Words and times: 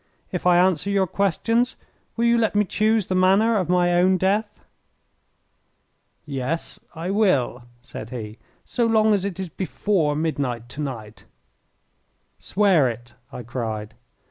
If 0.31 0.47
I 0.47 0.57
answer 0.57 0.89
your 0.89 1.05
questions, 1.05 1.75
will 2.17 2.25
you 2.25 2.35
let 2.35 2.55
me 2.55 2.65
choose 2.65 3.05
the 3.05 3.13
manner 3.13 3.55
of 3.55 3.69
my 3.69 3.93
own 3.93 4.17
death?" 4.17 4.65
"Yes, 6.25 6.79
I 6.95 7.11
will," 7.11 7.65
said 7.83 8.09
he, 8.09 8.39
"so 8.65 8.87
long 8.87 9.13
as 9.13 9.25
it 9.25 9.39
is 9.39 9.47
before 9.49 10.15
midnight 10.15 10.67
to 10.69 10.81
night." 10.81 11.25
"Swear 12.39 12.89
it!" 12.89 13.13
I 13.31 13.43
cried. 13.43 13.93